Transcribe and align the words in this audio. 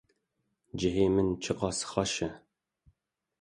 Cihê 0.79 1.07
min 1.15 1.29
çiqas 1.43 1.79
xweş 1.89 2.13
e 2.27 2.29